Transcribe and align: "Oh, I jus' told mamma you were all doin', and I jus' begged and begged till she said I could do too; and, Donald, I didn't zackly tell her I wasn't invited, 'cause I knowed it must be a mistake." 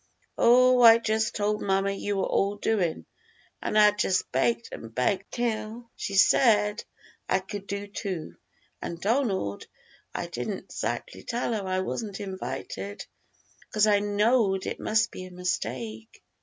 "Oh, 0.35 0.81
I 0.81 0.97
jus' 0.97 1.29
told 1.29 1.61
mamma 1.61 1.91
you 1.91 2.17
were 2.17 2.23
all 2.25 2.55
doin', 2.55 3.05
and 3.61 3.77
I 3.77 3.91
jus' 3.91 4.23
begged 4.23 4.69
and 4.71 4.95
begged 4.95 5.25
till 5.31 5.91
she 5.95 6.15
said 6.15 6.83
I 7.29 7.37
could 7.37 7.67
do 7.67 7.85
too; 7.85 8.35
and, 8.81 8.99
Donald, 8.99 9.67
I 10.15 10.25
didn't 10.25 10.69
zackly 10.71 11.23
tell 11.27 11.53
her 11.53 11.67
I 11.67 11.81
wasn't 11.81 12.19
invited, 12.19 13.05
'cause 13.71 13.85
I 13.85 13.99
knowed 13.99 14.65
it 14.65 14.79
must 14.79 15.11
be 15.11 15.25
a 15.25 15.31
mistake." 15.31 16.23